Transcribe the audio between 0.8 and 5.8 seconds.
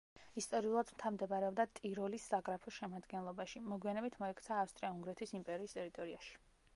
მთა მდებარეობდა ტიროლის საგრაფოს შემადგენლობაში, მოგვიანებით მოექცა ავსტრია-უნგრეთის იმპერიის